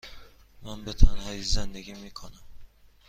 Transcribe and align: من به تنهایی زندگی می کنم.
من 0.61 0.83
به 0.85 0.93
تنهایی 0.93 1.43
زندگی 1.43 1.93
می 1.93 2.11
کنم. 2.11 2.41